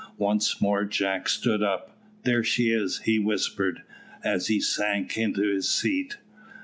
Once 0.17 0.59
more 0.59 0.83
Jack 0.83 1.29
stood 1.29 1.61
up. 1.61 1.95
"There 2.23 2.43
she 2.43 2.71
is," 2.71 3.01
he 3.05 3.19
whispered, 3.19 3.83
as 4.23 4.47
he 4.47 4.59
sank 4.59 5.15
into 5.15 5.43
his 5.43 5.69
seat. 5.69 6.17